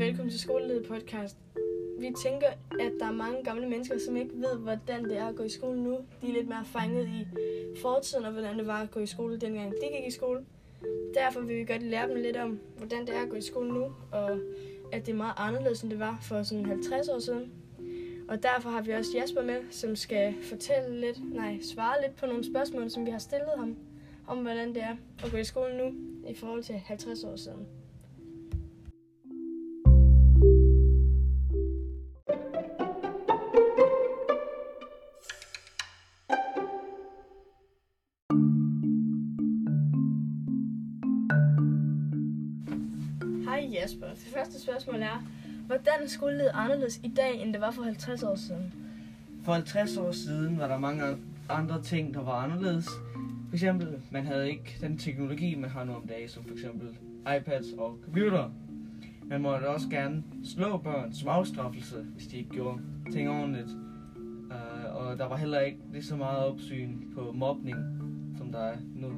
velkommen 0.00 0.30
til 0.30 0.40
Skoleled 0.40 0.84
podcast. 0.84 1.36
Vi 1.98 2.12
tænker, 2.22 2.46
at 2.80 2.92
der 3.00 3.06
er 3.06 3.12
mange 3.12 3.44
gamle 3.44 3.68
mennesker, 3.68 3.98
som 3.98 4.16
ikke 4.16 4.30
ved, 4.34 4.58
hvordan 4.58 5.04
det 5.04 5.16
er 5.18 5.26
at 5.26 5.36
gå 5.36 5.42
i 5.42 5.48
skole 5.48 5.82
nu. 5.82 5.98
De 6.22 6.28
er 6.28 6.32
lidt 6.32 6.48
mere 6.48 6.64
fanget 6.64 7.08
i 7.08 7.26
fortiden, 7.82 8.24
og 8.24 8.32
hvordan 8.32 8.58
det 8.58 8.66
var 8.66 8.82
at 8.82 8.90
gå 8.90 9.00
i 9.00 9.06
skole, 9.06 9.40
dengang 9.40 9.72
de 9.72 9.88
gik 9.96 10.06
i 10.06 10.10
skole. 10.10 10.44
Derfor 11.14 11.40
vil 11.40 11.56
vi 11.56 11.64
godt 11.64 11.82
lære 11.82 12.08
dem 12.08 12.16
lidt 12.16 12.36
om, 12.36 12.60
hvordan 12.76 13.00
det 13.00 13.16
er 13.16 13.22
at 13.22 13.28
gå 13.28 13.36
i 13.36 13.40
skole 13.40 13.72
nu, 13.72 13.92
og 14.12 14.30
at 14.92 15.06
det 15.06 15.12
er 15.12 15.16
meget 15.16 15.34
anderledes, 15.36 15.82
end 15.82 15.90
det 15.90 15.98
var 15.98 16.18
for 16.22 16.42
sådan 16.42 16.66
50 16.66 17.08
år 17.08 17.18
siden. 17.18 17.52
Og 18.28 18.42
derfor 18.42 18.70
har 18.70 18.82
vi 18.82 18.92
også 18.92 19.10
Jasper 19.16 19.42
med, 19.42 19.60
som 19.70 19.96
skal 19.96 20.34
fortælle 20.42 21.00
lidt, 21.00 21.34
nej, 21.34 21.58
svare 21.62 21.96
lidt 22.02 22.16
på 22.16 22.26
nogle 22.26 22.44
spørgsmål, 22.44 22.90
som 22.90 23.06
vi 23.06 23.10
har 23.10 23.18
stillet 23.18 23.50
ham, 23.56 23.76
om 24.26 24.38
hvordan 24.38 24.68
det 24.68 24.82
er 24.82 24.96
at 25.24 25.30
gå 25.30 25.36
i 25.36 25.44
skole 25.44 25.78
nu 25.78 25.94
i 26.28 26.34
forhold 26.34 26.62
til 26.62 26.74
50 26.74 27.24
år 27.24 27.36
siden. 27.36 27.79
Hej 43.44 43.68
Jasper. 43.72 44.06
Det 44.06 44.32
første 44.34 44.62
spørgsmål 44.62 45.02
er, 45.02 45.24
hvordan 45.66 45.94
er 46.02 46.08
skolelivet 46.08 46.50
anderledes 46.54 47.00
i 47.04 47.12
dag, 47.16 47.42
end 47.42 47.52
det 47.52 47.60
var 47.60 47.70
for 47.70 47.82
50 47.82 48.22
år 48.22 48.34
siden? 48.34 48.74
For 49.44 49.52
50 49.52 49.96
år 49.96 50.12
siden 50.12 50.58
var 50.58 50.68
der 50.68 50.78
mange 50.78 51.02
andre 51.48 51.82
ting, 51.82 52.14
der 52.14 52.20
var 52.22 52.32
anderledes. 52.32 52.88
For 53.48 53.54
eksempel, 53.54 53.88
man 54.10 54.26
havde 54.26 54.50
ikke 54.50 54.76
den 54.80 54.98
teknologi, 54.98 55.54
man 55.54 55.70
har 55.70 55.84
nu 55.84 55.94
om 55.94 56.06
dagen, 56.06 56.28
som 56.28 56.44
for 56.44 56.52
eksempel 56.52 56.88
iPads 57.36 57.66
og 57.78 57.98
computer. 58.04 58.50
Man 59.24 59.40
måtte 59.40 59.68
også 59.68 59.88
gerne 59.88 60.22
slå 60.44 60.76
børn 60.76 61.12
som 61.12 61.28
afstraffelse, 61.28 61.96
hvis 62.14 62.26
de 62.26 62.36
ikke 62.36 62.50
gjorde 62.50 62.78
ting 63.12 63.30
ordentligt. 63.30 63.68
Uh, 64.50 64.96
og 64.96 65.18
der 65.18 65.28
var 65.28 65.36
heller 65.36 65.60
ikke 65.60 65.78
lige 65.92 66.04
så 66.04 66.16
meget 66.16 66.38
opsyn 66.38 66.96
på 67.14 67.32
mobning, 67.32 67.76
som 68.50 68.60
der 68.60 68.66
er 68.66 68.76
nu. 68.94 69.08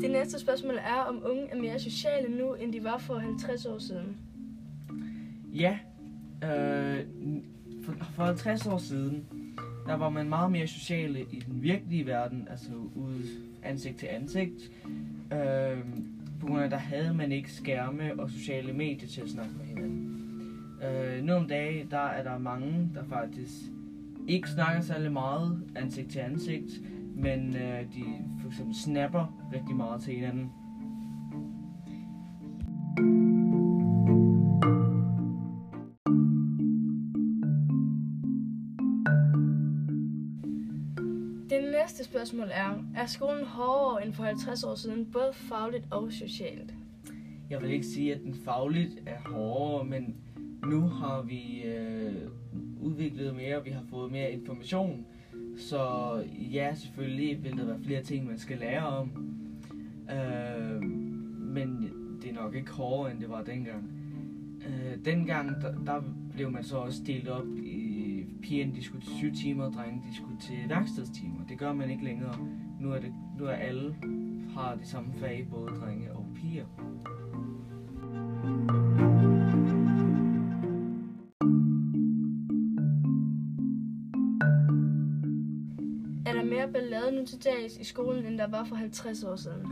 Det 0.00 0.10
næste 0.10 0.38
spørgsmål 0.38 0.74
er, 0.74 1.00
om 1.08 1.22
unge 1.24 1.48
er 1.50 1.56
mere 1.56 1.78
sociale 1.78 2.36
nu, 2.36 2.54
end 2.54 2.72
de 2.72 2.84
var 2.84 2.98
for 2.98 3.14
50 3.14 3.66
år 3.66 3.78
siden. 3.78 4.16
Ja, 5.54 5.78
øh, 6.44 7.04
for, 7.84 7.92
for 8.14 8.24
50 8.24 8.66
år 8.66 8.78
siden, 8.78 9.26
der 9.86 9.94
var 9.94 10.08
man 10.08 10.28
meget 10.28 10.52
mere 10.52 10.66
sociale 10.66 11.20
i 11.20 11.40
den 11.40 11.62
virkelige 11.62 12.06
verden, 12.06 12.48
altså 12.50 12.70
ude 12.94 13.22
ansigt 13.62 13.98
til 13.98 14.06
ansigt. 14.06 14.70
Øh, 15.32 15.78
på 16.46 16.58
der 16.58 16.76
havde 16.76 17.14
man 17.14 17.32
ikke 17.32 17.52
skærme 17.52 18.12
og 18.18 18.30
sociale 18.30 18.72
medier 18.72 19.08
til 19.08 19.20
at 19.20 19.28
snakke 19.28 19.52
med 19.58 19.64
hinanden. 19.64 20.20
Øh, 20.84 21.24
nu 21.24 21.32
om 21.32 21.48
dagen, 21.48 21.90
der 21.90 21.98
er 21.98 22.22
der 22.22 22.38
mange, 22.38 22.90
der 22.94 23.04
faktisk 23.04 23.52
ikke 24.28 24.48
snakker 24.48 24.82
særlig 24.82 25.12
meget 25.12 25.62
ansigt 25.76 26.10
til 26.10 26.18
ansigt, 26.18 26.72
men 27.16 27.56
øh, 27.56 27.80
de 27.80 28.04
for 28.40 28.48
eksempel 28.48 28.74
snapper 28.74 29.48
rigtig 29.52 29.76
meget 29.76 30.02
til 30.02 30.14
hinanden. 30.14 30.50
Det 41.54 41.62
næste 41.62 42.04
spørgsmål 42.04 42.48
er, 42.52 42.84
er 42.96 43.06
skolen 43.06 43.44
hårdere 43.44 44.06
end 44.06 44.12
for 44.12 44.24
50 44.24 44.64
år 44.64 44.74
siden, 44.74 45.06
både 45.12 45.30
fagligt 45.32 45.84
og 45.90 46.12
socialt? 46.12 46.74
Jeg 47.50 47.62
vil 47.62 47.70
ikke 47.70 47.86
sige, 47.86 48.14
at 48.14 48.20
den 48.20 48.34
fagligt 48.44 49.02
er 49.06 49.18
hårdere, 49.30 49.84
men 49.84 50.16
nu 50.66 50.80
har 50.80 51.22
vi 51.22 51.62
øh, 51.62 52.14
udviklet 52.80 53.34
mere, 53.34 53.64
vi 53.64 53.70
har 53.70 53.82
fået 53.90 54.12
mere 54.12 54.32
information. 54.32 55.06
Så 55.56 56.14
ja, 56.52 56.74
selvfølgelig 56.74 57.44
vil 57.44 57.56
der 57.58 57.64
være 57.64 57.80
flere 57.84 58.02
ting, 58.02 58.26
man 58.26 58.38
skal 58.38 58.58
lære 58.58 58.86
om. 58.86 59.10
Øh, 60.10 60.82
men 61.40 61.90
det 62.22 62.30
er 62.30 62.34
nok 62.34 62.54
ikke 62.54 62.70
hårdere, 62.70 63.12
end 63.12 63.20
det 63.20 63.30
var 63.30 63.42
dengang. 63.42 63.90
Øh, 64.66 65.04
dengang, 65.04 65.48
der, 65.62 65.74
der 65.86 66.02
blev 66.32 66.50
man 66.50 66.64
så 66.64 66.76
også 66.76 67.02
delt 67.06 67.28
op 67.28 67.46
i 67.56 67.73
pigerne, 68.44 68.74
de 68.74 68.84
skulle 68.84 69.04
til 69.04 69.16
sygetimer, 69.16 69.64
og 69.64 69.72
drengene, 69.72 70.02
de 70.10 70.16
skulle 70.16 70.38
til 70.40 70.68
værkstedstimer. 70.68 71.46
Det 71.48 71.58
gør 71.58 71.72
man 71.72 71.90
ikke 71.90 72.04
længere. 72.04 72.38
Nu 72.80 72.92
er, 72.92 73.00
det, 73.00 73.12
nu 73.38 73.44
er 73.44 73.52
alle 73.52 73.94
har 74.54 74.74
de 74.74 74.86
samme 74.86 75.12
fag, 75.20 75.46
både 75.50 75.80
drenge 75.80 76.12
og 76.12 76.26
piger. 76.34 76.64
Er 86.26 86.32
der 86.32 86.44
mere 86.44 86.72
ballade 86.72 87.12
nu 87.12 87.26
til 87.26 87.44
dags 87.44 87.76
i 87.80 87.84
skolen, 87.84 88.26
end 88.26 88.38
der 88.38 88.46
var 88.46 88.64
for 88.64 88.76
50 88.76 89.24
år 89.24 89.36
siden? 89.36 89.66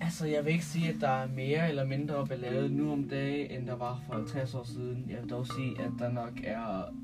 Altså, 0.00 0.26
jeg 0.26 0.44
vil 0.44 0.52
ikke 0.52 0.64
sige, 0.64 0.88
at 0.88 1.00
der 1.00 1.08
er 1.08 1.28
mere 1.28 1.68
eller 1.68 1.84
mindre 1.84 2.26
ballade 2.26 2.68
nu 2.68 2.92
om 2.92 3.08
dagen, 3.08 3.50
end 3.50 3.66
der 3.66 3.76
var 3.76 4.02
for 4.06 4.14
50 4.14 4.54
år 4.54 4.64
siden. 4.64 5.06
Jeg 5.10 5.22
vil 5.22 5.30
dog 5.30 5.46
sige, 5.46 5.80
at 5.80 5.90
der 5.98 6.12
nok 6.12 6.40
er 6.44 6.94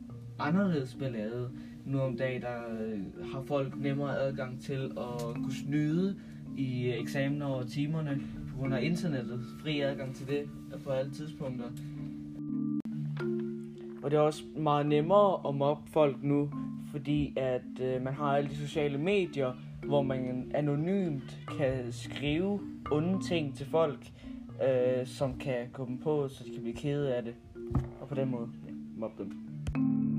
anderledes 0.49 0.95
ballade 0.95 1.51
nu 1.85 2.01
om 2.01 2.17
dagen. 2.17 2.43
Der 2.43 2.59
øh, 2.81 3.29
har 3.33 3.43
folk 3.43 3.77
nemmere 3.77 4.19
adgang 4.19 4.61
til 4.61 4.93
at 4.97 5.35
kunne 5.35 5.55
snyde 5.55 6.17
i 6.57 6.87
øh, 6.87 7.01
eksamener 7.01 7.47
og 7.47 7.69
timerne 7.69 8.21
på 8.51 8.59
grund 8.59 8.75
af 8.75 8.83
internettet. 8.83 9.41
Fri 9.63 9.81
adgang 9.81 10.15
til 10.15 10.27
det 10.27 10.49
på 10.85 10.91
alle 10.91 11.13
tidspunkter. 11.13 11.67
Og 14.03 14.11
det 14.11 14.17
er 14.17 14.21
også 14.21 14.43
meget 14.57 14.87
nemmere 14.87 15.49
at 15.49 15.55
mobbe 15.55 15.91
folk 15.91 16.23
nu, 16.23 16.51
fordi 16.91 17.35
at 17.37 17.81
øh, 17.81 18.03
man 18.03 18.15
har 18.15 18.37
alle 18.37 18.51
de 18.51 18.57
sociale 18.57 18.99
medier, 18.99 19.53
hvor 19.87 20.03
man 20.03 20.51
anonymt 20.55 21.39
kan 21.59 21.93
skrive 21.93 22.61
onde 22.91 23.25
ting 23.25 23.57
til 23.57 23.67
folk, 23.67 24.13
øh, 24.69 25.07
som 25.07 25.39
kan 25.39 25.69
gå 25.73 25.87
dem 25.87 25.99
på, 25.99 26.29
så 26.29 26.45
de 26.45 26.51
kan 26.51 26.63
blive 26.63 26.77
kede 26.77 27.15
af 27.15 27.23
det. 27.23 27.35
Og 28.01 28.09
på 28.09 28.15
den 28.15 28.31
måde 28.31 28.49
ja, 28.67 28.73
mobbe 28.97 29.23
dem. 29.23 30.12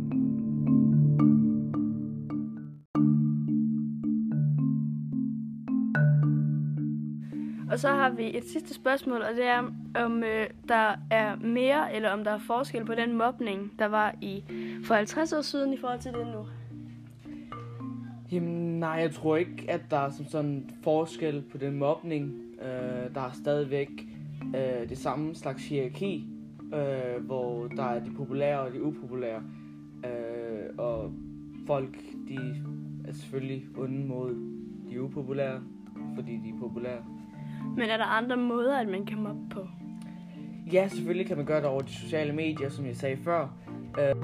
Og 7.74 7.80
så 7.80 7.88
har 7.88 8.10
vi 8.10 8.38
et 8.38 8.44
sidste 8.44 8.74
spørgsmål, 8.74 9.22
og 9.22 9.36
det 9.36 9.46
er, 9.46 9.64
om 9.96 10.24
øh, 10.24 10.48
der 10.68 10.96
er 11.12 11.36
mere, 11.36 11.96
eller 11.96 12.10
om 12.10 12.24
der 12.24 12.32
er 12.32 12.38
forskel 12.38 12.86
på 12.86 12.96
den 12.96 13.18
mobning, 13.18 13.74
der 13.80 13.86
var 13.86 14.16
i 14.22 14.44
for 14.86 14.96
50 14.96 15.34
år 15.34 15.42
siden 15.42 15.74
i 15.74 15.78
forhold 15.78 16.00
til 16.00 16.12
det 16.12 16.28
nu. 16.28 16.46
Jamen 18.32 18.80
nej, 18.80 18.90
jeg 18.90 19.12
tror 19.12 19.36
ikke, 19.36 19.66
at 19.68 19.82
der 19.92 19.98
er 19.98 20.10
som 20.10 20.26
sådan 20.26 20.70
forskel 20.84 21.44
på 21.52 21.58
den 21.58 21.80
mobning. 21.80 22.34
Øh, 22.62 23.16
der 23.16 23.22
er 23.22 23.32
stadigvæk 23.34 23.90
øh, 24.56 24.90
det 24.90 24.98
samme 24.98 25.36
slags 25.36 25.68
hierarki, 25.68 26.28
øh, 26.74 27.26
hvor 27.26 27.68
der 27.68 27.84
er 27.84 28.00
de 28.00 28.12
populære 28.18 28.60
og 28.60 28.74
de 28.74 28.84
upopulære. 28.84 29.44
Øh, 30.06 30.78
og 30.78 31.14
folk, 31.68 31.98
de 32.28 32.64
er 33.08 33.14
selvfølgelig 33.14 33.66
onde 33.78 34.08
mod 34.08 34.36
de 34.90 35.02
upopulære, 35.02 35.62
fordi 36.16 36.32
de 36.32 36.50
er 36.50 36.60
populære. 36.60 37.04
Men 37.78 37.90
er 37.90 37.98
der 37.98 38.06
andre 38.06 38.38
måder, 38.38 38.78
at 38.78 38.88
man 38.88 39.06
kan 39.06 39.22
mobbe 39.22 39.50
på? 39.50 39.68
Ja, 40.74 40.88
selvfølgelig 40.88 41.28
kan 41.28 41.38
man 41.38 41.46
gøre 41.46 41.58
det 41.58 41.66
over 41.66 41.82
de 41.82 41.94
sociale 41.94 42.34
medier, 42.34 42.70
som 42.70 42.86
jeg 42.86 42.96
sagde 42.96 43.18
før. 43.24 43.48
Øh, 44.00 44.16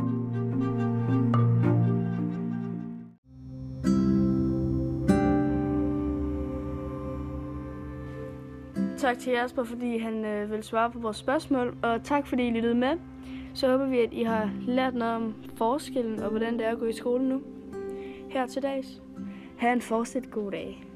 Tak 8.99 9.19
til 9.19 9.31
Jasper, 9.31 9.63
fordi 9.63 9.97
han 9.97 10.25
øh, 10.25 10.51
vil 10.51 10.63
svare 10.63 10.91
på 10.91 10.99
vores 10.99 11.17
spørgsmål, 11.17 11.77
og 11.83 12.03
tak 12.03 12.27
fordi 12.27 12.47
I 12.47 12.51
lyttede 12.51 12.75
med. 12.75 12.97
Så 13.53 13.67
håber 13.71 13.85
vi, 13.85 13.99
at 13.99 14.13
I 14.13 14.23
har 14.23 14.51
lært 14.61 14.95
noget 14.95 15.15
om 15.15 15.35
forskellen 15.55 16.19
og 16.19 16.29
hvordan 16.29 16.53
det 16.53 16.65
er 16.65 16.71
at 16.71 16.79
gå 16.79 16.85
i 16.85 16.93
skole 16.93 17.29
nu. 17.29 17.41
Her 18.29 18.47
til 18.47 18.61
dags. 18.61 19.01
Ha' 19.57 19.73
en 19.73 19.81
fortsat 19.81 20.31
god 20.31 20.51
dag. 20.51 20.88